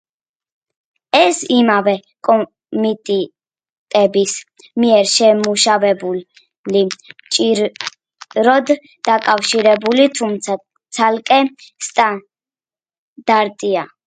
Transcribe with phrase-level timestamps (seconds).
[1.17, 1.91] ეს იმავე
[2.27, 4.33] კომიტეტის
[4.85, 8.75] მიერ შემუშავებული მჭიდროდ
[9.11, 10.57] დაკავშირებული, თუმცა
[10.99, 11.37] ცალკე
[11.89, 13.85] სტანდარტია.